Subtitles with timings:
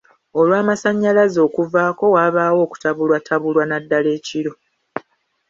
[0.39, 4.53] Olw'amasanyalzae okuvaako wabaawo okutabulwatabulwa naddala ekiro.